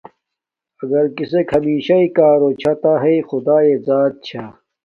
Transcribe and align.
اگَر 0.81 1.05
کݵسݵک 1.15 1.47
ہمݵشݳئی 1.53 2.07
کݳرݸ 2.15 2.49
چھݳ 2.59 2.71
تݳ 2.81 2.91
ہݵئ 3.01 3.19
خدݳیݺ 3.27 3.75
ذݳت 3.85 4.13
چھݳ. 4.25 4.43